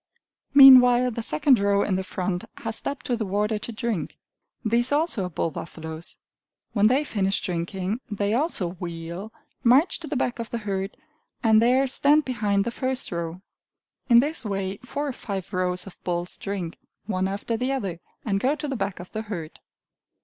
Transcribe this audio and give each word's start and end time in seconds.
Meanwhile 0.55 1.11
the 1.11 1.21
second 1.21 1.59
row 1.59 1.83
in 1.83 1.93
the 1.93 2.03
front 2.03 2.45
has 2.57 2.75
stepped 2.77 3.05
to 3.05 3.15
the 3.15 3.23
water 3.23 3.59
to 3.59 3.71
drink. 3.71 4.17
These 4.65 4.91
also 4.91 5.25
are 5.25 5.29
bull 5.29 5.51
buffaloes. 5.51 6.17
When 6.73 6.87
they 6.87 7.03
finish 7.03 7.39
drinking, 7.39 7.99
they 8.09 8.33
also 8.33 8.69
wheel, 8.79 9.31
march 9.63 9.99
to 9.99 10.07
the 10.07 10.15
back 10.15 10.39
of 10.39 10.49
the 10.49 10.57
herd, 10.57 10.97
and 11.43 11.61
there 11.61 11.85
stand 11.85 12.25
behind 12.25 12.63
the 12.63 12.71
first 12.71 13.11
row. 13.11 13.43
In 14.09 14.17
this 14.21 14.43
way 14.43 14.77
four 14.77 15.05
or 15.07 15.13
five 15.13 15.53
rows 15.53 15.85
of 15.85 16.03
bulls 16.03 16.35
drink, 16.35 16.77
one 17.05 17.27
after 17.27 17.55
the 17.55 17.71
other, 17.71 17.99
and 18.25 18.39
go 18.39 18.55
to 18.55 18.67
the 18.67 18.75
back 18.75 18.99
of 18.99 19.11
the 19.11 19.21
herd. 19.21 19.59